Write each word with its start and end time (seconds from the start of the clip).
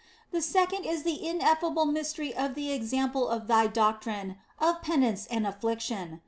The 0.31 0.41
second 0.41 0.83
is 0.87 1.03
the 1.03 1.23
ineffable 1.27 1.85
mystery 1.85 2.33
of 2.33 2.55
the 2.55 2.71
example 2.71 3.27
of 3.29 3.45
Thy 3.45 3.67
doctrine 3.67 4.37
of 4.57 4.81
penitence 4.81 5.27
and 5.27 5.45
affliction. 5.45 6.19